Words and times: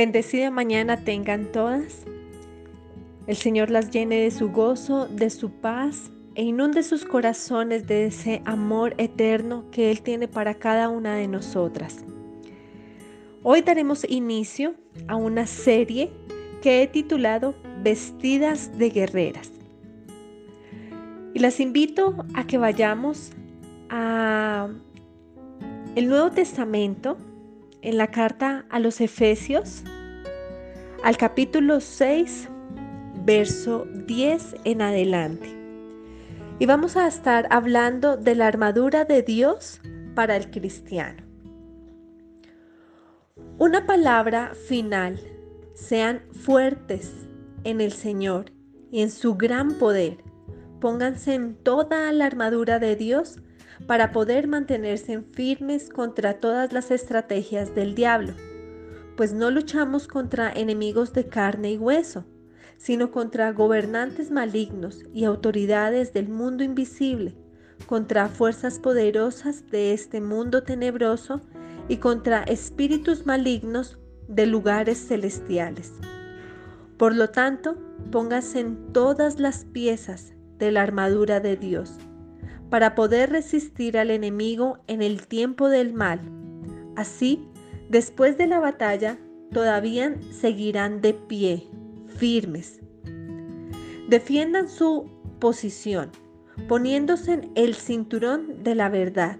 Bendecida 0.00 0.50
mañana 0.50 0.96
tengan 1.04 1.52
todas. 1.52 2.06
El 3.26 3.36
Señor 3.36 3.68
las 3.68 3.90
llene 3.90 4.22
de 4.22 4.30
su 4.30 4.50
gozo, 4.50 5.06
de 5.08 5.28
su 5.28 5.50
paz 5.50 6.10
e 6.34 6.42
inunde 6.42 6.82
sus 6.82 7.04
corazones 7.04 7.86
de 7.86 8.06
ese 8.06 8.40
amor 8.46 8.94
eterno 8.96 9.66
que 9.70 9.90
Él 9.90 10.00
tiene 10.00 10.26
para 10.26 10.54
cada 10.54 10.88
una 10.88 11.16
de 11.16 11.28
nosotras. 11.28 12.02
Hoy 13.42 13.60
daremos 13.60 14.06
inicio 14.08 14.74
a 15.06 15.16
una 15.16 15.46
serie 15.46 16.10
que 16.62 16.82
he 16.82 16.86
titulado 16.86 17.54
Vestidas 17.82 18.78
de 18.78 18.88
Guerreras. 18.88 19.52
Y 21.34 21.40
las 21.40 21.60
invito 21.60 22.24
a 22.32 22.46
que 22.46 22.56
vayamos 22.56 23.32
a 23.90 24.66
el 25.94 26.08
Nuevo 26.08 26.30
Testamento 26.30 27.18
en 27.82 27.96
la 27.96 28.08
carta 28.08 28.64
a 28.70 28.78
los 28.78 29.00
Efesios, 29.00 29.82
al 31.02 31.16
capítulo 31.16 31.80
6, 31.80 32.48
verso 33.24 33.86
10 34.06 34.56
en 34.64 34.82
adelante. 34.82 35.48
Y 36.58 36.66
vamos 36.66 36.96
a 36.96 37.06
estar 37.06 37.46
hablando 37.50 38.16
de 38.16 38.34
la 38.34 38.46
armadura 38.46 39.04
de 39.04 39.22
Dios 39.22 39.80
para 40.14 40.36
el 40.36 40.50
cristiano. 40.50 41.22
Una 43.58 43.86
palabra 43.86 44.52
final, 44.68 45.20
sean 45.74 46.20
fuertes 46.32 47.12
en 47.64 47.80
el 47.80 47.92
Señor 47.92 48.52
y 48.90 49.02
en 49.02 49.10
su 49.10 49.36
gran 49.36 49.74
poder. 49.74 50.18
Pónganse 50.80 51.34
en 51.34 51.54
toda 51.56 52.12
la 52.12 52.26
armadura 52.26 52.78
de 52.78 52.96
Dios 52.96 53.38
para 53.90 54.12
poder 54.12 54.46
mantenerse 54.46 55.20
firmes 55.32 55.88
contra 55.88 56.34
todas 56.34 56.72
las 56.72 56.92
estrategias 56.92 57.74
del 57.74 57.96
diablo, 57.96 58.34
pues 59.16 59.32
no 59.32 59.50
luchamos 59.50 60.06
contra 60.06 60.52
enemigos 60.52 61.12
de 61.12 61.26
carne 61.26 61.72
y 61.72 61.76
hueso, 61.76 62.24
sino 62.76 63.10
contra 63.10 63.50
gobernantes 63.50 64.30
malignos 64.30 65.02
y 65.12 65.24
autoridades 65.24 66.12
del 66.12 66.28
mundo 66.28 66.62
invisible, 66.62 67.34
contra 67.86 68.28
fuerzas 68.28 68.78
poderosas 68.78 69.68
de 69.72 69.92
este 69.92 70.20
mundo 70.20 70.62
tenebroso 70.62 71.40
y 71.88 71.96
contra 71.96 72.44
espíritus 72.44 73.26
malignos 73.26 73.98
de 74.28 74.46
lugares 74.46 75.04
celestiales. 75.08 75.94
Por 76.96 77.16
lo 77.16 77.30
tanto, 77.30 77.76
póngase 78.12 78.60
en 78.60 78.92
todas 78.92 79.40
las 79.40 79.64
piezas 79.64 80.32
de 80.58 80.70
la 80.70 80.82
armadura 80.82 81.40
de 81.40 81.56
Dios 81.56 81.98
para 82.70 82.94
poder 82.94 83.30
resistir 83.30 83.98
al 83.98 84.10
enemigo 84.10 84.78
en 84.86 85.02
el 85.02 85.26
tiempo 85.26 85.68
del 85.68 85.92
mal. 85.92 86.20
Así, 86.96 87.48
después 87.88 88.38
de 88.38 88.46
la 88.46 88.60
batalla, 88.60 89.18
todavía 89.52 90.14
seguirán 90.30 91.00
de 91.00 91.14
pie, 91.14 91.66
firmes. 92.16 92.80
Defiendan 94.08 94.68
su 94.68 95.10
posición, 95.40 96.10
poniéndose 96.68 97.32
en 97.32 97.52
el 97.56 97.74
cinturón 97.74 98.62
de 98.62 98.74
la 98.74 98.88
verdad 98.88 99.36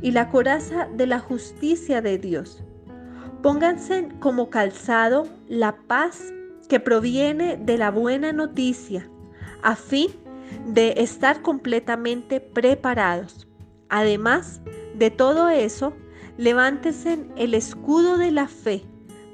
y 0.00 0.10
la 0.10 0.30
coraza 0.30 0.88
de 0.94 1.06
la 1.06 1.18
justicia 1.18 2.00
de 2.00 2.18
Dios. 2.18 2.62
Pónganse 3.42 4.08
como 4.18 4.50
calzado 4.50 5.26
la 5.48 5.76
paz 5.86 6.32
que 6.68 6.80
proviene 6.80 7.56
de 7.56 7.78
la 7.78 7.90
buena 7.90 8.32
noticia, 8.32 9.08
a 9.62 9.76
fin 9.76 10.08
de 10.08 10.25
estar 10.74 11.42
completamente 11.42 12.40
preparados. 12.40 13.46
Además 13.88 14.60
de 14.94 15.10
todo 15.10 15.48
eso, 15.48 15.94
levántese 16.36 17.18
el 17.36 17.54
escudo 17.54 18.18
de 18.18 18.30
la 18.30 18.48
fe 18.48 18.84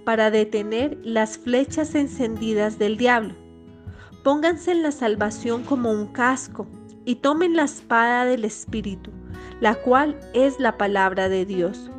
para 0.04 0.30
detener 0.30 0.98
las 1.02 1.38
flechas 1.38 1.94
encendidas 1.94 2.78
del 2.78 2.96
diablo. 2.96 3.34
Pónganse 4.24 4.72
en 4.72 4.82
la 4.82 4.92
salvación 4.92 5.62
como 5.64 5.90
un 5.90 6.06
casco 6.06 6.66
y 7.04 7.16
tomen 7.16 7.56
la 7.56 7.64
espada 7.64 8.24
del 8.24 8.44
Espíritu, 8.44 9.10
la 9.60 9.74
cual 9.74 10.18
es 10.32 10.60
la 10.60 10.76
palabra 10.76 11.28
de 11.28 11.44
Dios. 11.44 11.90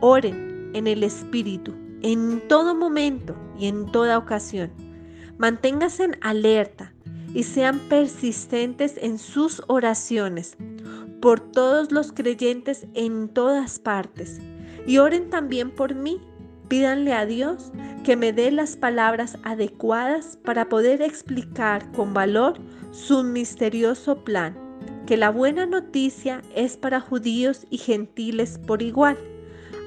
Oren 0.00 0.70
en 0.74 0.86
el 0.86 1.02
Espíritu 1.02 1.74
en 2.02 2.46
todo 2.48 2.74
momento 2.74 3.34
y 3.58 3.66
en 3.66 3.90
toda 3.90 4.18
ocasión. 4.18 4.70
Manténganse 5.38 6.10
alerta 6.20 6.93
y 7.34 7.42
sean 7.42 7.78
persistentes 7.88 8.96
en 8.96 9.18
sus 9.18 9.62
oraciones 9.66 10.56
por 11.20 11.40
todos 11.40 11.90
los 11.90 12.12
creyentes 12.12 12.86
en 12.94 13.28
todas 13.28 13.78
partes. 13.78 14.40
Y 14.86 14.98
oren 14.98 15.30
también 15.30 15.70
por 15.70 15.94
mí. 15.94 16.20
Pídanle 16.68 17.12
a 17.12 17.26
Dios 17.26 17.72
que 18.04 18.16
me 18.16 18.32
dé 18.32 18.50
las 18.50 18.76
palabras 18.76 19.38
adecuadas 19.42 20.38
para 20.44 20.68
poder 20.68 21.02
explicar 21.02 21.90
con 21.92 22.14
valor 22.14 22.58
su 22.90 23.22
misterioso 23.22 24.24
plan, 24.24 24.56
que 25.06 25.16
la 25.16 25.30
buena 25.30 25.66
noticia 25.66 26.42
es 26.54 26.76
para 26.76 27.00
judíos 27.00 27.66
y 27.68 27.78
gentiles 27.78 28.58
por 28.66 28.82
igual. 28.82 29.18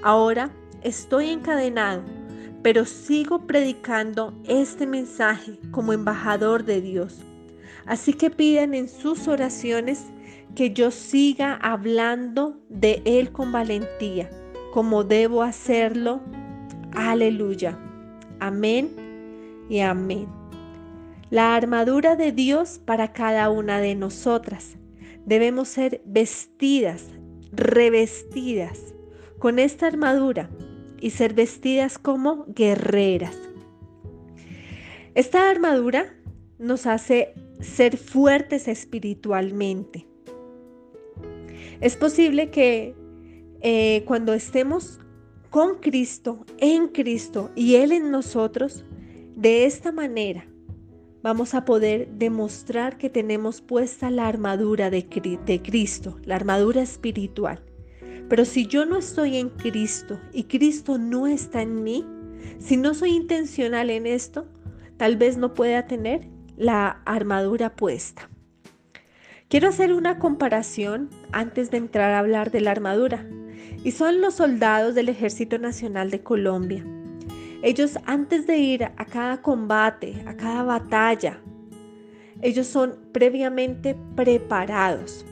Ahora 0.03 0.51
estoy 0.83 1.29
encadenado, 1.29 2.03
pero 2.61 2.85
sigo 2.85 3.45
predicando 3.47 4.33
este 4.47 4.85
mensaje 4.85 5.59
como 5.71 5.93
embajador 5.93 6.63
de 6.63 6.81
Dios. 6.81 7.23
Así 7.87 8.13
que 8.13 8.29
pidan 8.29 8.73
en 8.73 8.89
sus 8.89 9.27
oraciones 9.27 10.03
que 10.55 10.73
yo 10.73 10.91
siga 10.91 11.55
hablando 11.55 12.59
de 12.69 13.01
Él 13.05 13.31
con 13.31 13.51
valentía, 13.51 14.29
como 14.73 15.03
debo 15.03 15.41
hacerlo. 15.41 16.21
Aleluya. 16.93 17.77
Amén 18.39 18.91
y 19.69 19.79
amén. 19.79 20.27
La 21.29 21.55
armadura 21.55 22.15
de 22.15 22.31
Dios 22.31 22.79
para 22.83 23.13
cada 23.13 23.49
una 23.49 23.79
de 23.79 23.95
nosotras. 23.95 24.77
Debemos 25.25 25.67
ser 25.69 26.01
vestidas, 26.05 27.05
revestidas 27.51 28.79
con 29.39 29.59
esta 29.59 29.87
armadura 29.87 30.49
y 30.99 31.11
ser 31.11 31.33
vestidas 31.33 31.97
como 31.97 32.45
guerreras. 32.47 33.37
Esta 35.15 35.49
armadura 35.49 36.13
nos 36.59 36.85
hace 36.85 37.33
ser 37.59 37.97
fuertes 37.97 38.68
espiritualmente. 38.68 40.07
Es 41.81 41.95
posible 41.95 42.50
que 42.50 42.95
eh, 43.62 44.03
cuando 44.06 44.34
estemos 44.34 45.00
con 45.50 45.79
Cristo, 45.79 46.45
en 46.57 46.90
Cristo 46.90 47.51
y 47.56 47.75
Él 47.75 47.91
en 47.91 48.12
nosotros, 48.12 48.84
de 49.35 49.66
esta 49.66 49.91
manera 49.91 50.47
vamos 51.22 51.53
a 51.53 51.66
poder 51.66 52.07
demostrar 52.09 52.97
que 52.97 53.09
tenemos 53.09 53.62
puesta 53.62 54.09
la 54.09 54.28
armadura 54.28 54.89
de, 54.89 55.06
de 55.45 55.62
Cristo, 55.62 56.18
la 56.24 56.35
armadura 56.35 56.81
espiritual. 56.81 57.63
Pero 58.29 58.45
si 58.45 58.68
yo 58.68 58.85
no 58.85 58.97
estoy 58.97 59.38
en 59.38 59.50
Cristo 59.50 60.19
y 60.34 60.44
Cristo 60.45 60.97
no 60.97 61.28
está 61.28 61.62
en 61.62 61.84
mí, 61.84 62.06
si 62.59 62.78
no 62.78 62.94
soy 62.94 63.12
intencional 63.12 63.89
en 63.89 64.06
esto, 64.06 64.47
tal 64.97 65.16
vez 65.18 65.38
no 65.38 65.53
pueda 65.53 65.88
tener 65.88 66.28
la 66.57 67.01
armadura 67.06 67.75
puesta. 67.75 68.29
Quiero 69.47 69.69
hacer 69.69 69.94
una 69.94 70.19
comparación 70.19 71.09
antes 71.31 71.72
de 71.72 71.78
entrar 71.78 72.12
a 72.12 72.19
hablar 72.19 72.51
de 72.51 72.59
la 72.59 72.72
armadura. 72.72 73.25
Y 73.84 73.91
son 73.91 74.19
los 74.19 74.34
soldados 74.34 74.95
del 74.95 75.07
Ejército 75.07 75.57
Nacional 75.57 76.12
de 76.12 76.22
Colombia. 76.22 76.84
Ellos 77.63 77.97
antes 78.06 78.45
de 78.45 78.57
ir 78.57 78.84
a 78.84 79.06
cada 79.06 79.41
combate, 79.41 80.22
a 80.25 80.35
cada 80.35 80.63
batalla, 80.63 81.40
ellos 82.41 82.68
son 82.68 82.97
previamente 83.13 83.95
preparados. 84.16 85.25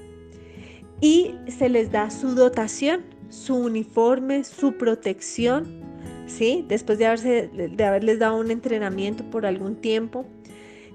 Y 1.01 1.35
se 1.47 1.67
les 1.69 1.91
da 1.91 2.09
su 2.09 2.35
dotación, 2.35 3.03
su 3.29 3.55
uniforme, 3.55 4.43
su 4.43 4.77
protección, 4.77 5.81
¿sí? 6.25 6.65
Después 6.67 6.97
de, 6.97 7.69
de 7.73 7.83
haberles 7.83 8.19
dado 8.19 8.37
un 8.37 8.49
entrenamiento 8.49 9.23
por 9.29 9.45
algún 9.45 9.75
tiempo. 9.75 10.25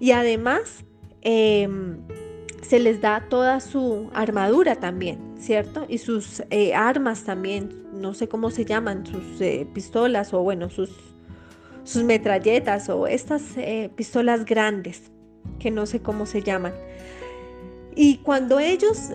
Y 0.00 0.12
además 0.12 0.84
em, 1.20 1.98
se 2.62 2.78
les 2.78 3.00
da 3.00 3.26
toda 3.28 3.60
su 3.60 4.10
armadura 4.14 4.76
también, 4.76 5.18
¿cierto? 5.38 5.84
Y 5.88 5.98
sus 5.98 6.42
eh, 6.50 6.74
armas 6.74 7.24
también, 7.24 7.86
no 7.92 8.14
sé 8.14 8.28
cómo 8.28 8.50
se 8.50 8.64
llaman, 8.64 9.04
sus 9.06 9.40
eh, 9.40 9.68
pistolas 9.74 10.32
o 10.32 10.42
bueno, 10.42 10.70
sus, 10.70 10.90
sus 11.84 12.02
metralletas 12.02 12.88
o 12.88 13.06
estas 13.06 13.42
eh, 13.58 13.90
pistolas 13.94 14.46
grandes, 14.46 15.10
que 15.58 15.70
no 15.70 15.84
sé 15.84 16.00
cómo 16.00 16.24
se 16.24 16.42
llaman. 16.42 16.72
Y 17.94 18.18
cuando 18.18 18.60
ellos 18.60 19.10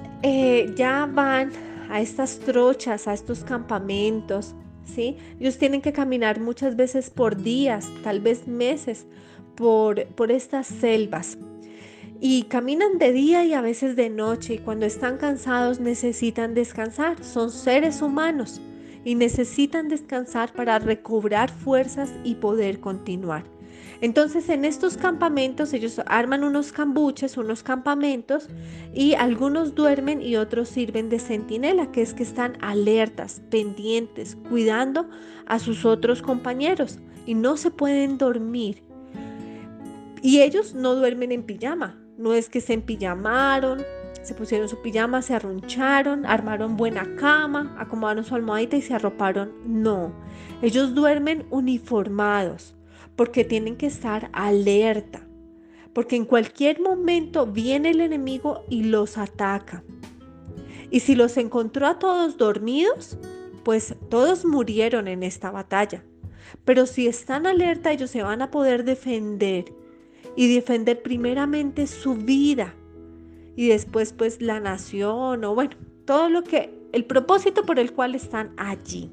ya 0.76 1.10
van 1.12 1.52
a 1.90 2.02
estas 2.02 2.40
trochas, 2.40 3.08
a 3.08 3.14
estos 3.14 3.44
campamentos, 3.46 4.54
¿sí? 4.84 5.18
Ellos 5.40 5.58
tienen 5.58 5.82
que 5.82 5.94
caminar 5.94 6.42
muchas 6.42 6.76
veces 6.76 7.10
por 7.10 7.42
días, 7.42 7.90
tal 8.04 8.20
vez 8.20 8.48
meses, 8.48 9.08
por, 9.56 10.07
estas 10.30 10.68
selvas 10.68 11.38
y 12.22 12.44
caminan 12.44 12.98
de 12.98 13.12
día 13.12 13.46
y 13.46 13.54
a 13.54 13.62
veces 13.62 13.96
de 13.96 14.10
noche 14.10 14.56
y 14.56 14.57
cuando 14.60 14.86
están 14.86 15.18
cansados 15.18 15.80
necesitan 15.80 16.54
descansar. 16.54 17.24
Son 17.24 17.52
seres 17.52 18.02
humanos 18.02 18.62
y 19.04 19.16
necesitan 19.16 19.90
descansar 19.90 20.54
para 20.54 20.80
recobrar 20.80 21.52
fuerzas 21.52 22.12
y 22.24 22.36
poder 22.36 22.80
continuar. 22.80 23.44
Entonces 24.02 24.50
en 24.50 24.66
estos 24.66 24.98
campamentos 24.98 25.74
ellos 25.74 26.01
arman 26.06 26.44
unos 26.44 26.72
cambuches, 26.72 27.38
unos 27.38 27.63
campamentos 27.63 28.50
y 28.94 29.13
algunos 29.13 29.75
duermen 29.75 30.22
y 30.22 30.36
otros 30.36 30.69
sirven 30.69 31.10
de 31.10 31.19
centinela, 31.19 31.92
que 31.92 32.01
es 32.01 32.13
que 32.13 32.24
están 32.24 32.58
alertas, 32.62 33.42
pendientes, 33.50 34.38
cuidando 34.50 35.10
a 35.46 35.60
sus 35.60 35.86
otros 35.86 36.22
compañeros 36.22 37.00
y 37.25 37.36
no 37.36 37.58
se 37.58 37.72
pueden 37.72 38.18
dormir. 38.18 38.84
Y 40.25 40.42
ellos 40.42 40.74
no 40.74 40.95
duermen 40.95 41.31
en 41.31 41.44
pijama, 41.44 42.04
no 42.18 42.33
es 42.33 42.50
que 42.50 42.60
se 42.60 42.74
empillamaron, 42.74 43.83
se 44.24 44.33
pusieron 44.33 44.68
su 44.68 44.81
pijama, 44.81 45.22
se 45.22 45.36
arruncharon, 45.36 46.25
armaron 46.25 46.77
buena 46.77 47.16
cama, 47.16 47.75
acomodaron 47.77 48.25
su 48.25 48.33
almohadita 48.33 48.75
y 48.75 48.81
se 48.81 48.95
arroparon. 48.95 49.54
No, 49.68 50.16
ellos 50.63 50.95
duermen 50.95 51.45
uniformados 51.51 52.75
porque 53.16 53.45
tienen 53.45 53.75
que 53.75 53.86
estar 53.86 54.31
alerta, 54.33 55.22
porque 55.94 56.16
en 56.16 56.25
cualquier 56.25 56.81
momento 56.81 57.45
viene 57.45 57.92
el 57.92 58.01
enemigo 58.01 58.63
y 58.68 58.86
los 58.86 59.19
ataca. 59.19 59.83
Y 60.89 61.01
si 61.01 61.13
los 61.13 61.38
encontró 61.38 61.86
a 61.86 62.00
todos 62.00 62.36
dormidos, 62.38 63.19
pues 63.63 63.95
todos 64.10 64.44
murieron 64.44 65.07
en 65.07 65.22
esta 65.22 65.51
batalla. 65.51 66.04
Pero 66.63 66.88
si 66.88 67.06
están 67.06 67.45
alerta, 67.45 67.92
ellos 67.92 68.10
se 68.10 68.24
van 68.24 68.42
a 68.42 68.50
poder 68.50 68.86
defender 68.86 69.66
y 70.36 70.54
defender 70.54 71.01
primeramente 71.01 71.88
su 71.88 72.16
vida 72.16 72.75
y 73.56 73.69
después 73.69 74.13
pues 74.13 74.42
la 74.42 74.60
nación 74.60 75.44
o 75.44 75.56
bueno, 75.56 75.75
todo 76.06 76.30
lo 76.30 76.44
que, 76.44 76.74
el 76.92 77.06
propósito 77.06 77.66
por 77.66 77.80
el 77.80 77.94
cual 77.94 78.16
están 78.16 78.54
allí. 78.57 79.12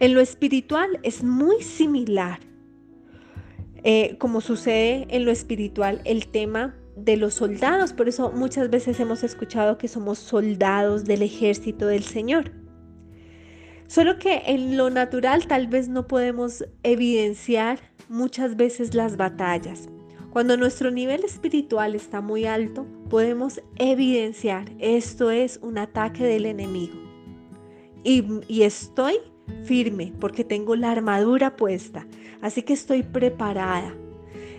En 0.00 0.14
lo 0.14 0.20
espiritual 0.20 0.98
es 1.02 1.22
muy 1.22 1.62
similar, 1.62 2.40
eh, 3.84 4.16
como 4.18 4.40
sucede 4.40 5.06
en 5.10 5.24
lo 5.24 5.30
espiritual, 5.30 6.00
el 6.04 6.28
tema 6.28 6.74
de 6.96 7.16
los 7.16 7.34
soldados. 7.34 7.92
Por 7.92 8.08
eso 8.08 8.32
muchas 8.32 8.70
veces 8.70 8.98
hemos 9.00 9.22
escuchado 9.22 9.78
que 9.78 9.88
somos 9.88 10.18
soldados 10.18 11.04
del 11.04 11.22
ejército 11.22 11.86
del 11.86 12.02
Señor. 12.02 12.52
Solo 13.86 14.18
que 14.18 14.42
en 14.46 14.76
lo 14.76 14.90
natural 14.90 15.46
tal 15.46 15.66
vez 15.66 15.88
no 15.88 16.06
podemos 16.06 16.64
evidenciar 16.82 17.78
muchas 18.12 18.56
veces 18.56 18.94
las 18.94 19.16
batallas. 19.16 19.88
Cuando 20.30 20.56
nuestro 20.56 20.90
nivel 20.90 21.24
espiritual 21.24 21.94
está 21.94 22.20
muy 22.20 22.44
alto, 22.44 22.86
podemos 23.10 23.60
evidenciar 23.76 24.70
esto 24.78 25.30
es 25.30 25.58
un 25.62 25.78
ataque 25.78 26.24
del 26.24 26.46
enemigo. 26.46 26.94
Y, 28.04 28.24
y 28.48 28.62
estoy 28.62 29.16
firme 29.64 30.12
porque 30.20 30.44
tengo 30.44 30.76
la 30.76 30.90
armadura 30.90 31.56
puesta, 31.56 32.06
así 32.40 32.62
que 32.62 32.72
estoy 32.72 33.02
preparada. 33.02 33.94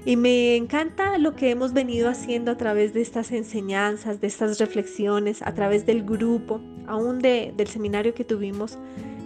Y 0.06 0.18
me 0.18 0.56
encanta 0.58 1.18
lo 1.18 1.34
que 1.36 1.50
hemos 1.50 1.72
venido 1.72 2.10
haciendo 2.10 2.52
a 2.52 2.58
través 2.58 2.94
de 2.94 3.02
estas 3.02 3.32
enseñanzas, 3.32 4.20
de 4.20 4.28
estas 4.28 4.60
reflexiones, 4.60 5.42
a 5.42 5.54
través 5.54 5.86
del 5.86 6.04
grupo, 6.04 6.60
aún 6.88 7.20
de, 7.20 7.54
del 7.56 7.68
seminario 7.68 8.14
que 8.14 8.26
tuvimos 8.26 8.78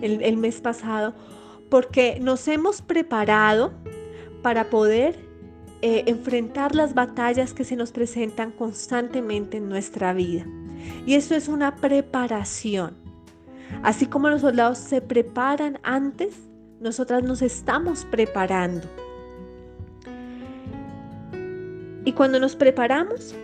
el, 0.02 0.38
mes 0.38 0.62
pasado, 0.62 1.16
porque 1.70 2.20
nos 2.22 2.48
hemos 2.48 2.84
preparado 2.84 3.74
para 4.42 4.70
poder 4.70 5.20
eh, 5.82 6.04
enfrentar 6.08 6.74
las 6.74 6.94
batallas 6.94 7.54
que 7.54 7.64
se 7.64 7.76
nos 7.76 7.92
presentan 7.92 8.52
constantemente 8.52 9.58
en 9.58 9.70
nuestra 9.70 10.14
vida. 10.14 10.46
Y 11.06 11.14
eso 11.14 11.36
es 11.36 11.48
una 11.48 11.76
preparación. 11.76 12.96
Así 13.84 14.06
como 14.06 14.30
los 14.30 14.42
soldados 14.42 14.78
se 14.78 15.02
preparan 15.02 15.80
antes, 15.84 16.36
nosotras 16.80 17.24
nos 17.24 17.42
estamos 17.42 18.06
preparando. 18.06 18.88
Y 22.06 22.14
cuando 22.14 22.40
nos 22.40 22.56
preparamos, 22.56 23.36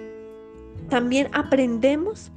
también 0.89 1.27
aprendemos 1.33 2.31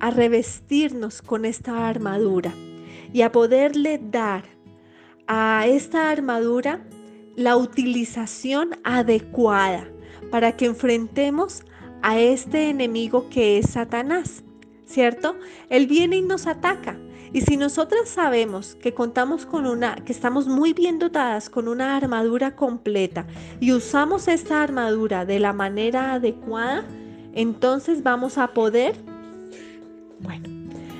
a 0.00 0.10
revestirnos 0.10 1.22
con 1.22 1.44
esta 1.44 1.88
armadura 1.88 2.52
y 3.12 3.22
a 3.22 3.32
poderle 3.32 4.00
dar 4.02 4.44
a 5.26 5.66
esta 5.66 6.10
armadura 6.10 6.80
la 7.38 7.56
utilización 7.56 8.70
adecuada 8.82 9.86
para 10.32 10.56
que 10.56 10.66
enfrentemos 10.66 11.62
a 12.02 12.18
este 12.18 12.68
enemigo 12.68 13.28
que 13.30 13.58
es 13.58 13.70
Satanás, 13.70 14.42
¿cierto? 14.86 15.36
Él 15.70 15.86
viene 15.86 16.16
y 16.16 16.22
nos 16.22 16.48
ataca, 16.48 16.98
y 17.32 17.42
si 17.42 17.56
nosotras 17.56 18.08
sabemos 18.08 18.74
que 18.74 18.92
contamos 18.92 19.46
con 19.46 19.66
una, 19.66 19.94
que 19.94 20.12
estamos 20.12 20.48
muy 20.48 20.72
bien 20.72 20.98
dotadas 20.98 21.48
con 21.48 21.68
una 21.68 21.96
armadura 21.96 22.56
completa 22.56 23.24
y 23.60 23.70
usamos 23.70 24.26
esta 24.26 24.60
armadura 24.60 25.24
de 25.24 25.38
la 25.38 25.52
manera 25.52 26.14
adecuada, 26.14 26.84
entonces 27.34 28.02
vamos 28.02 28.36
a 28.36 28.48
poder, 28.48 28.96
bueno, 30.18 30.48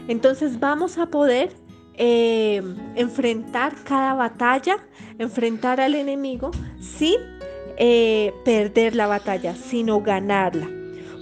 entonces 0.07 0.61
vamos 0.61 0.99
a 0.99 1.07
poder 1.07 1.53
eh, 1.99 2.63
enfrentar 2.95 3.75
cada 3.85 4.15
batalla, 4.15 4.79
enfrentar 5.19 5.81
al 5.81 5.95
enemigo 5.95 6.53
sin 6.81 7.17
eh, 7.77 8.33
perder 8.45 8.95
la 8.95 9.07
batalla, 9.07 9.55
sino 9.55 10.01
ganarla. 10.01 10.69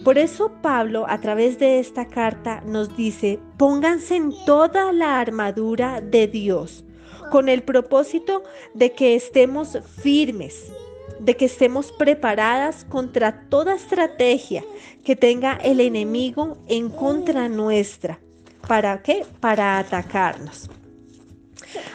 Por 0.04 0.18
eso 0.18 0.52
Pablo 0.62 1.04
a 1.08 1.20
través 1.20 1.58
de 1.58 1.80
esta 1.80 2.06
carta 2.06 2.62
nos 2.64 2.96
dice, 2.96 3.40
pónganse 3.56 4.16
en 4.16 4.32
toda 4.44 4.92
la 4.92 5.18
armadura 5.18 6.00
de 6.00 6.28
Dios, 6.28 6.84
con 7.32 7.48
el 7.48 7.62
propósito 7.62 8.44
de 8.74 8.92
que 8.92 9.16
estemos 9.16 9.78
firmes, 10.00 10.70
de 11.18 11.36
que 11.36 11.46
estemos 11.46 11.90
preparadas 11.90 12.84
contra 12.84 13.48
toda 13.48 13.74
estrategia 13.74 14.62
que 15.04 15.16
tenga 15.16 15.54
el 15.54 15.80
enemigo 15.80 16.58
en 16.68 16.88
contra 16.88 17.48
nuestra. 17.48 18.20
¿Para 18.66 19.02
qué? 19.02 19.24
Para 19.40 19.78
atacarnos. 19.78 20.70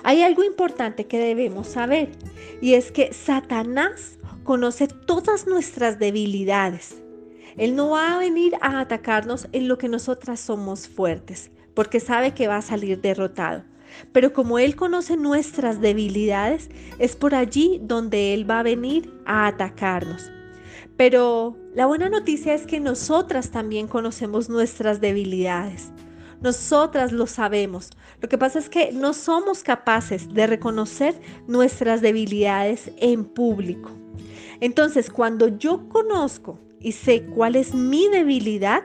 Hay 0.04 0.22
algo 0.24 0.44
importante 0.44 1.06
que 1.06 1.20
debemos 1.20 1.68
saber 1.68 2.10
y 2.62 2.74
es 2.74 2.92
que 2.92 3.14
Satanás 3.14 4.18
conoce 4.44 4.88
todas 4.88 5.48
nuestras 5.48 6.00
debilidades 6.00 7.02
él 7.58 7.76
no 7.76 7.90
va 7.92 8.16
a 8.16 8.20
venir 8.20 8.56
a 8.62 8.80
atacarnos 8.80 9.48
en 9.52 9.68
lo 9.68 9.78
que 9.78 9.90
nosotras 9.90 10.40
somos 10.40 10.88
fuertes, 10.88 11.52
porque 11.74 12.00
sabe 12.00 12.34
que 12.34 12.48
va 12.48 12.58
a 12.58 12.62
salir 12.62 13.02
derrotado. 13.02 13.64
Pero 14.14 14.32
como 14.32 14.58
Él 14.58 14.76
conoce 14.76 15.18
nuestras 15.18 15.82
debilidades, 15.82 16.70
es 16.98 17.16
por 17.16 17.36
allí 17.36 17.82
donde 17.84 18.34
Él 18.34 18.50
va 18.50 18.60
a 18.60 18.64
venir 18.64 19.14
a 19.26 19.48
atacarnos. 19.48 20.32
Pero 20.96 21.58
la 21.76 21.88
buena 21.88 22.10
noticia 22.10 22.54
es 22.54 22.66
que 22.66 22.80
nosotras 22.80 23.52
también 23.52 23.88
conocemos 23.88 24.50
nuestras 24.50 25.02
debilidades. 25.02 25.92
Nosotras 26.42 27.12
lo 27.12 27.28
sabemos. 27.28 27.92
Lo 28.20 28.28
que 28.28 28.38
pasa 28.38 28.58
es 28.58 28.68
que 28.68 28.92
no 28.92 29.14
somos 29.14 29.62
capaces 29.62 30.34
de 30.34 30.48
reconocer 30.48 31.16
nuestras 31.48 32.02
debilidades 32.02 32.92
en 32.98 33.26
público. 33.26 33.92
Entonces, 34.60 35.10
cuando 35.10 35.48
yo 35.48 35.88
conozco 35.90 36.60
y 36.80 36.94
sé 36.94 37.24
cuál 37.24 37.56
es 37.56 37.76
mi 37.76 38.08
debilidad, 38.08 38.84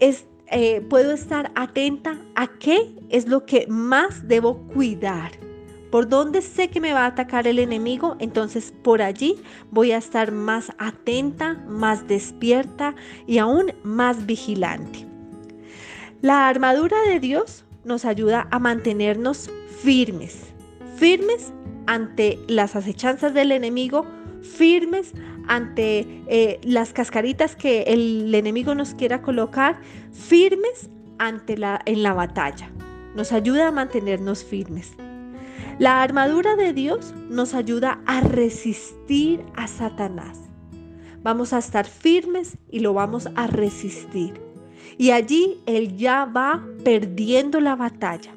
es, 0.00 0.24
eh, 0.50 0.80
puedo 0.88 1.12
estar 1.12 1.52
atenta 1.54 2.18
a 2.34 2.46
qué 2.46 2.94
es 3.10 3.28
lo 3.28 3.44
que 3.44 3.66
más 3.68 4.26
debo 4.26 4.66
cuidar. 4.68 5.32
Por 5.90 6.08
dónde 6.08 6.40
sé 6.40 6.68
que 6.68 6.80
me 6.80 6.92
va 6.92 7.00
a 7.00 7.06
atacar 7.06 7.46
el 7.46 7.58
enemigo, 7.58 8.16
entonces 8.18 8.72
por 8.82 9.02
allí 9.02 9.42
voy 9.70 9.92
a 9.92 9.98
estar 9.98 10.32
más 10.32 10.72
atenta, 10.78 11.54
más 11.66 12.06
despierta 12.06 12.94
y 13.26 13.38
aún 13.38 13.72
más 13.82 14.24
vigilante. 14.24 15.09
La 16.22 16.48
armadura 16.48 17.00
de 17.08 17.18
Dios 17.18 17.64
nos 17.82 18.04
ayuda 18.04 18.46
a 18.50 18.58
mantenernos 18.58 19.50
firmes, 19.82 20.52
firmes 20.96 21.50
ante 21.86 22.38
las 22.46 22.76
acechanzas 22.76 23.32
del 23.32 23.52
enemigo, 23.52 24.04
firmes 24.42 25.14
ante 25.48 26.06
eh, 26.28 26.60
las 26.62 26.92
cascaritas 26.92 27.56
que 27.56 27.84
el 27.84 28.34
enemigo 28.34 28.74
nos 28.74 28.92
quiera 28.94 29.22
colocar, 29.22 29.80
firmes 30.12 30.90
ante 31.18 31.56
la, 31.56 31.80
en 31.86 32.02
la 32.02 32.12
batalla. 32.12 32.70
Nos 33.14 33.32
ayuda 33.32 33.68
a 33.68 33.72
mantenernos 33.72 34.44
firmes. 34.44 34.92
La 35.78 36.02
armadura 36.02 36.54
de 36.54 36.74
Dios 36.74 37.14
nos 37.30 37.54
ayuda 37.54 37.98
a 38.04 38.20
resistir 38.20 39.42
a 39.56 39.66
Satanás. 39.68 40.38
Vamos 41.22 41.54
a 41.54 41.58
estar 41.58 41.86
firmes 41.86 42.58
y 42.70 42.80
lo 42.80 42.92
vamos 42.92 43.26
a 43.36 43.46
resistir. 43.46 44.49
Y 44.98 45.10
allí 45.10 45.60
Él 45.66 45.96
ya 45.96 46.24
va 46.24 46.64
perdiendo 46.84 47.60
la 47.60 47.76
batalla. 47.76 48.34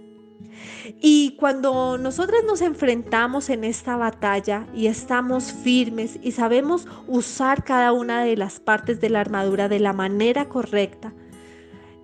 Y 1.01 1.35
cuando 1.37 1.97
nosotras 1.97 2.43
nos 2.45 2.61
enfrentamos 2.61 3.49
en 3.49 3.63
esta 3.63 3.97
batalla 3.97 4.67
y 4.73 4.87
estamos 4.87 5.51
firmes 5.51 6.19
y 6.21 6.31
sabemos 6.31 6.87
usar 7.07 7.63
cada 7.63 7.91
una 7.91 8.23
de 8.23 8.37
las 8.37 8.59
partes 8.59 8.99
de 9.01 9.09
la 9.09 9.21
armadura 9.21 9.69
de 9.69 9.79
la 9.79 9.93
manera 9.93 10.49
correcta, 10.49 11.13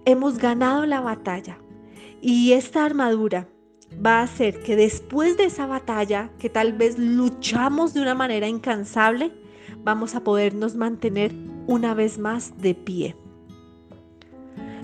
hemos 0.06 0.38
ganado 0.38 0.86
la 0.86 1.02
batalla. 1.02 1.58
Y 2.22 2.54
esta 2.54 2.86
armadura 2.86 3.48
va 4.06 4.20
a 4.20 4.24
hacer 4.24 4.62
que 4.62 4.76
después 4.76 5.38
de 5.38 5.46
esa 5.46 5.66
batalla, 5.66 6.30
que 6.40 6.50
tal 6.50 6.74
vez 6.74 6.98
luchamos 6.98 7.94
de 7.94 8.02
una 8.02 8.16
manera 8.16 8.48
incansable, 8.48 9.32
vamos 9.84 10.16
a 10.16 10.24
podernos 10.24 10.76
mantener 10.76 11.34
una 11.68 11.94
vez 11.94 12.18
más 12.18 12.58
de 12.58 12.76
pie. 12.76 13.16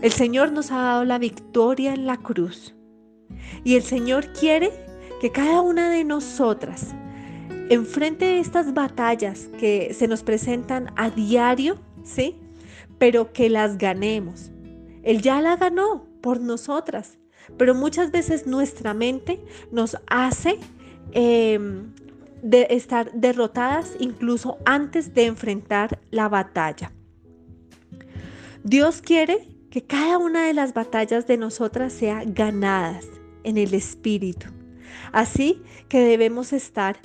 El 0.05 0.12
Señor 0.12 0.51
nos 0.51 0.71
ha 0.71 0.83
dado 0.83 1.03
la 1.03 1.17
victoria 1.17 1.91
en 1.91 2.05
la 2.05 2.17
cruz 2.17 2.75
y 3.63 3.74
el 3.74 3.81
Señor 3.81 4.33
quiere 4.33 4.71
que 5.19 5.31
cada 5.31 5.62
una 5.62 5.89
de 5.89 6.03
nosotras, 6.03 6.93
enfrente 7.71 8.25
de 8.25 8.39
estas 8.39 8.75
batallas 8.75 9.50
que 9.57 9.95
se 9.95 10.07
nos 10.07 10.21
presentan 10.21 10.93
a 10.95 11.09
diario, 11.09 11.79
¿sí? 12.03 12.35
Pero 13.00 13.33
que 13.33 13.50
las 13.50 13.79
ganemos. 13.79 14.51
Él 15.01 15.24
ya 15.24 15.41
la 15.41 15.55
ganó 15.55 16.05
por 16.21 16.39
nosotras, 16.39 17.17
pero 17.57 17.74
muchas 17.74 18.12
veces 18.12 18.45
nuestra 18.45 18.93
mente 18.93 19.43
nos 19.71 19.97
hace 20.05 20.59
em, 21.13 21.91
de 22.43 22.67
estar 22.69 23.12
derrotadas 23.12 23.95
incluso 24.00 24.59
antes 24.65 25.15
de 25.15 25.25
enfrentar 25.25 26.00
la 26.12 26.29
batalla. 26.29 26.91
Dios 28.63 29.01
quiere 29.01 29.54
que 29.75 29.84
cada 29.84 30.17
una 30.20 30.46
de 30.46 30.53
las 30.53 30.74
batallas 30.74 31.27
de 31.27 31.36
nosotras 31.36 31.91
sea 31.91 32.24
ganadas 32.25 33.08
en 33.44 33.58
el 33.58 33.74
Espíritu. 33.74 34.46
Así 35.12 35.62
que 35.89 36.00
debemos 36.00 36.53
estar 36.53 36.96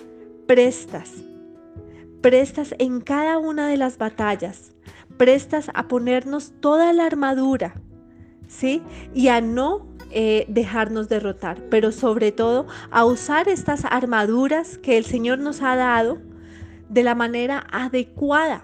prestas, 0.47 1.11
prestas 2.21 2.77
en 2.79 3.01
cada 3.01 3.39
una 3.39 3.67
de 3.67 3.77
las 3.77 3.99
batallas, 3.99 4.71
prestas 5.17 5.69
a 5.75 5.89
ponernos 5.89 6.53
toda 6.61 6.93
la 6.93 7.07
armadura, 7.07 7.75
¿sí? 8.47 8.83
Y 9.15 9.27
a 9.27 9.41
no 9.41 9.89
eh, 10.13 10.45
dejarnos 10.47 11.09
derrotar, 11.09 11.61
pero 11.71 11.91
sobre 11.91 12.31
todo 12.31 12.69
a 12.93 13.05
usar 13.05 13.49
estas 13.49 13.85
armaduras 13.85 14.79
que 14.79 14.97
el 14.97 15.05
Señor 15.05 15.41
nos 15.41 15.61
ha 15.61 15.75
dado 15.75 16.19
de 16.89 17.03
la 17.03 17.17
manera 17.17 17.67
adecuada, 17.73 18.63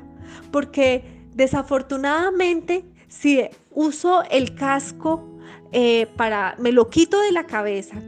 porque 0.53 1.03
desafortunadamente 1.35 2.85
si 3.09 3.43
uso 3.77 4.25
el 4.31 4.57
casco 4.57 5.39
eh, 5.71 6.09
para, 6.17 6.57
me 6.59 6.73
lo 6.73 6.91
quito 6.91 7.21
de 7.21 7.31
la 7.31 7.47
cabeza 7.47 8.03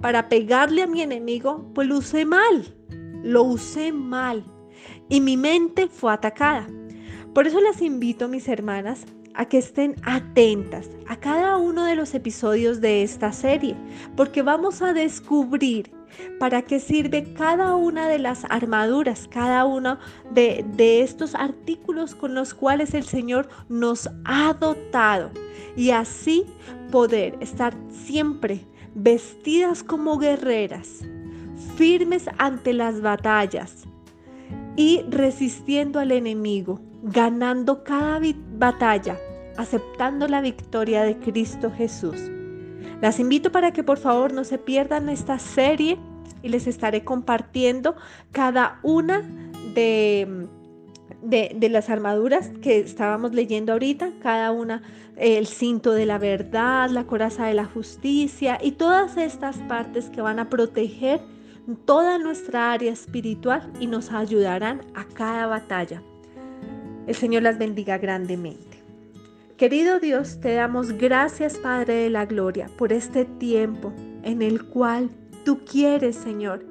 para 0.00 0.28
pegarle 0.28 0.82
a 0.82 0.86
mi 0.86 1.02
enemigo, 1.02 1.70
pues 1.74 1.88
lo 1.88 1.98
usé 1.98 2.24
mal, 2.24 2.74
lo 3.22 3.42
usé 3.42 3.92
mal 3.92 4.44
y 5.08 5.20
mi 5.20 5.36
mente 5.36 5.88
fue 5.88 6.12
atacada. 6.12 6.66
Por 7.34 7.46
eso 7.46 7.60
las 7.60 7.82
invito, 7.82 8.28
mis 8.28 8.48
hermanas, 8.48 9.04
a 9.34 9.46
que 9.46 9.58
estén 9.58 9.96
atentas 10.04 10.88
cada 11.20 11.56
uno 11.56 11.84
de 11.84 11.94
los 11.94 12.14
episodios 12.14 12.80
de 12.80 13.02
esta 13.02 13.32
serie, 13.32 13.76
porque 14.16 14.42
vamos 14.42 14.82
a 14.82 14.92
descubrir 14.92 15.90
para 16.38 16.62
qué 16.62 16.80
sirve 16.80 17.32
cada 17.34 17.76
una 17.76 18.08
de 18.08 18.18
las 18.18 18.44
armaduras, 18.48 19.28
cada 19.28 19.64
uno 19.64 19.98
de, 20.32 20.64
de 20.74 21.02
estos 21.02 21.34
artículos 21.34 22.14
con 22.14 22.34
los 22.34 22.54
cuales 22.54 22.94
el 22.94 23.04
Señor 23.04 23.48
nos 23.68 24.08
ha 24.24 24.54
dotado. 24.54 25.30
Y 25.76 25.90
así 25.90 26.44
poder 26.90 27.36
estar 27.40 27.74
siempre 27.90 28.66
vestidas 28.94 29.82
como 29.82 30.18
guerreras, 30.18 31.02
firmes 31.76 32.26
ante 32.38 32.72
las 32.72 33.00
batallas 33.00 33.84
y 34.76 35.02
resistiendo 35.08 36.00
al 36.00 36.12
enemigo, 36.12 36.80
ganando 37.02 37.84
cada 37.84 38.20
batalla 38.58 39.18
aceptando 39.58 40.28
la 40.28 40.40
victoria 40.40 41.02
de 41.02 41.18
Cristo 41.18 41.70
Jesús. 41.70 42.16
Las 43.02 43.18
invito 43.18 43.52
para 43.52 43.72
que 43.72 43.82
por 43.82 43.98
favor 43.98 44.32
no 44.32 44.44
se 44.44 44.56
pierdan 44.56 45.08
esta 45.08 45.38
serie 45.38 45.98
y 46.42 46.48
les 46.48 46.66
estaré 46.66 47.04
compartiendo 47.04 47.96
cada 48.32 48.78
una 48.84 49.28
de, 49.74 50.46
de, 51.22 51.68
las 51.68 51.90
armaduras 51.90 52.50
que 52.62 52.78
estábamos 52.78 53.34
leyendo 53.34 53.72
ahorita, 53.72 54.12
cada 54.22 54.52
una, 54.52 54.82
el 55.16 55.48
cinto 55.48 55.92
de 55.92 56.06
la 56.06 56.18
verdad, 56.18 56.88
la 56.90 57.04
coraza 57.04 57.46
de 57.46 57.54
la 57.54 57.64
justicia 57.64 58.58
y 58.62 58.72
todas 58.72 59.16
estas 59.16 59.56
partes 59.68 60.08
que 60.08 60.20
van 60.20 60.38
a 60.38 60.48
proteger 60.48 61.20
toda 61.84 62.18
nuestra 62.18 62.72
área 62.72 62.92
espiritual 62.92 63.72
y 63.80 63.88
nos 63.88 64.12
ayudarán 64.12 64.82
a 64.94 65.04
cada 65.04 65.46
batalla. 65.48 66.00
El 67.08 67.14
Señor 67.16 67.42
las 67.42 67.58
bendiga 67.58 67.98
grandemente. 67.98 68.67
Querido 69.58 69.98
Dios, 69.98 70.38
te 70.40 70.54
damos 70.54 70.92
gracias, 70.92 71.58
Padre 71.58 71.94
de 71.94 72.10
la 72.10 72.26
Gloria, 72.26 72.70
por 72.78 72.92
este 72.92 73.24
tiempo 73.24 73.92
en 74.22 74.40
el 74.40 74.64
cual 74.64 75.10
tú 75.44 75.64
quieres, 75.64 76.14
Señor, 76.14 76.64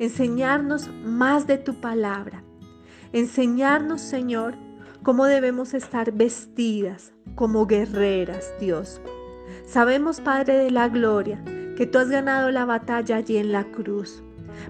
enseñarnos 0.00 0.90
más 1.04 1.46
de 1.46 1.56
tu 1.56 1.80
palabra. 1.80 2.42
Enseñarnos, 3.12 4.00
Señor, 4.00 4.56
cómo 5.04 5.26
debemos 5.26 5.72
estar 5.72 6.10
vestidas 6.10 7.12
como 7.36 7.64
guerreras, 7.68 8.52
Dios. 8.58 9.00
Sabemos, 9.64 10.20
Padre 10.20 10.56
de 10.56 10.72
la 10.72 10.88
Gloria, 10.88 11.40
que 11.76 11.86
tú 11.86 11.98
has 11.98 12.08
ganado 12.08 12.50
la 12.50 12.64
batalla 12.64 13.18
allí 13.18 13.36
en 13.36 13.52
la 13.52 13.70
cruz, 13.70 14.20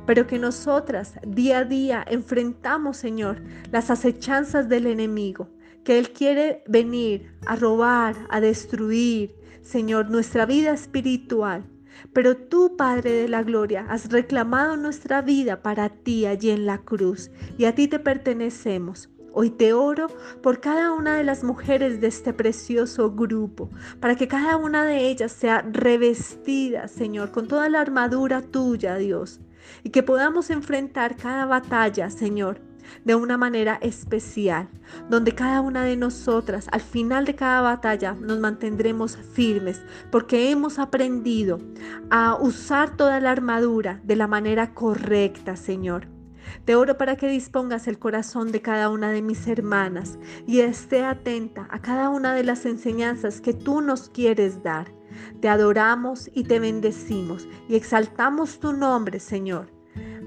pero 0.04 0.26
que 0.26 0.38
nosotras 0.38 1.14
día 1.26 1.60
a 1.60 1.64
día 1.64 2.04
enfrentamos, 2.06 2.98
Señor, 2.98 3.40
las 3.70 3.90
acechanzas 3.90 4.68
del 4.68 4.88
enemigo 4.88 5.48
que 5.84 5.98
Él 5.98 6.10
quiere 6.10 6.62
venir 6.66 7.34
a 7.46 7.56
robar, 7.56 8.16
a 8.30 8.40
destruir, 8.40 9.34
Señor, 9.62 10.10
nuestra 10.10 10.46
vida 10.46 10.72
espiritual. 10.72 11.64
Pero 12.12 12.36
tú, 12.36 12.76
Padre 12.76 13.12
de 13.12 13.28
la 13.28 13.42
Gloria, 13.42 13.86
has 13.88 14.10
reclamado 14.10 14.76
nuestra 14.76 15.22
vida 15.22 15.62
para 15.62 15.88
ti 15.88 16.26
allí 16.26 16.50
en 16.50 16.66
la 16.66 16.78
cruz 16.78 17.30
y 17.58 17.64
a 17.64 17.74
ti 17.74 17.88
te 17.88 17.98
pertenecemos. 17.98 19.08
Hoy 19.34 19.48
te 19.48 19.72
oro 19.72 20.08
por 20.42 20.60
cada 20.60 20.92
una 20.92 21.16
de 21.16 21.24
las 21.24 21.42
mujeres 21.42 22.02
de 22.02 22.08
este 22.08 22.34
precioso 22.34 23.12
grupo, 23.12 23.70
para 23.98 24.14
que 24.14 24.28
cada 24.28 24.58
una 24.58 24.84
de 24.84 25.08
ellas 25.08 25.32
sea 25.32 25.62
revestida, 25.62 26.86
Señor, 26.86 27.30
con 27.30 27.48
toda 27.48 27.70
la 27.70 27.80
armadura 27.80 28.42
tuya, 28.42 28.96
Dios, 28.96 29.40
y 29.82 29.90
que 29.90 30.02
podamos 30.02 30.50
enfrentar 30.50 31.16
cada 31.16 31.46
batalla, 31.46 32.10
Señor, 32.10 32.60
de 33.04 33.14
una 33.14 33.36
manera 33.36 33.78
especial, 33.82 34.68
donde 35.08 35.34
cada 35.34 35.60
una 35.60 35.84
de 35.84 35.96
nosotras 35.96 36.66
al 36.72 36.80
final 36.80 37.24
de 37.24 37.34
cada 37.34 37.60
batalla 37.60 38.12
nos 38.12 38.38
mantendremos 38.38 39.16
firmes, 39.16 39.82
porque 40.10 40.50
hemos 40.50 40.78
aprendido 40.78 41.60
a 42.10 42.36
usar 42.40 42.96
toda 42.96 43.20
la 43.20 43.30
armadura 43.30 44.00
de 44.04 44.16
la 44.16 44.26
manera 44.26 44.74
correcta, 44.74 45.56
Señor. 45.56 46.08
Te 46.64 46.76
oro 46.76 46.96
para 46.98 47.16
que 47.16 47.28
dispongas 47.28 47.88
el 47.88 47.98
corazón 47.98 48.52
de 48.52 48.60
cada 48.60 48.88
una 48.88 49.10
de 49.10 49.22
mis 49.22 49.46
hermanas 49.46 50.18
y 50.46 50.60
esté 50.60 51.04
atenta 51.04 51.66
a 51.70 51.80
cada 51.80 52.08
una 52.10 52.34
de 52.34 52.44
las 52.44 52.66
enseñanzas 52.66 53.40
que 53.40 53.54
tú 53.54 53.80
nos 53.80 54.08
quieres 54.08 54.62
dar. 54.62 54.92
Te 55.40 55.48
adoramos 55.48 56.30
y 56.32 56.44
te 56.44 56.58
bendecimos 56.58 57.46
y 57.68 57.76
exaltamos 57.76 58.60
tu 58.60 58.72
nombre, 58.72 59.18
Señor. 59.18 59.81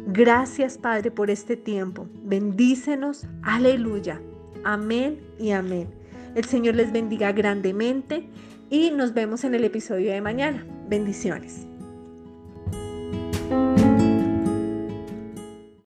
Gracias 0.08 0.78
Padre 0.78 1.12
por 1.12 1.30
este 1.30 1.58
tiempo. 1.58 2.08
Bendícenos. 2.24 3.26
Aleluya. 3.42 4.22
Amén 4.64 5.20
y 5.40 5.52
amén. 5.52 5.88
El 6.36 6.46
Señor 6.46 6.76
les 6.76 6.92
bendiga 6.92 7.32
grandemente 7.32 8.28
y 8.70 8.92
nos 8.92 9.14
vemos 9.14 9.44
en 9.44 9.56
el 9.56 9.64
episodio 9.64 10.12
de 10.12 10.22
mañana. 10.22 10.66
Bendiciones. 10.90 11.66